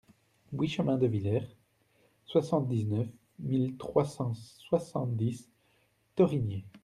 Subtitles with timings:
[0.53, 1.47] huit chemin de Vilert,
[2.25, 3.07] soixante-dix-neuf
[3.37, 5.47] mille trois cent soixante-dix
[6.15, 6.65] Thorigné